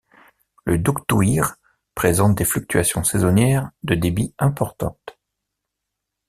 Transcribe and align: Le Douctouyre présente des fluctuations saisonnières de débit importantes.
Le 0.65 0.79
Douctouyre 0.79 1.57
présente 1.93 2.35
des 2.35 2.43
fluctuations 2.43 3.03
saisonnières 3.03 3.69
de 3.83 3.93
débit 3.93 4.33
importantes. 4.39 5.19